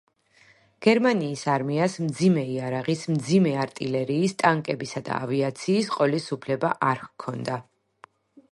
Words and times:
გერმანიის 0.85 1.43
არმიას 1.55 1.97
მძიმე 2.05 2.45
იარაღის, 2.53 3.03
მძიმე 3.17 3.53
არტილერიის, 3.65 4.35
ტანკების 4.41 4.97
და 5.11 5.21
ავიაციის 5.27 5.95
ყოლის 5.99 6.31
უფლება 6.39 6.73
არ 6.91 7.05
ჰქონდა. 7.07 7.59